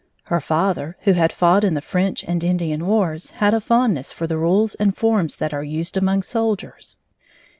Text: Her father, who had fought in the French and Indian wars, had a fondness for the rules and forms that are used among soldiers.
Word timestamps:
Her 0.23 0.41
father, 0.41 0.97
who 1.01 1.11
had 1.11 1.31
fought 1.31 1.63
in 1.63 1.75
the 1.75 1.79
French 1.79 2.23
and 2.23 2.43
Indian 2.43 2.87
wars, 2.87 3.29
had 3.37 3.53
a 3.53 3.61
fondness 3.61 4.11
for 4.11 4.25
the 4.25 4.39
rules 4.39 4.73
and 4.73 4.97
forms 4.97 5.35
that 5.35 5.53
are 5.53 5.63
used 5.63 5.95
among 5.95 6.23
soldiers. 6.23 6.97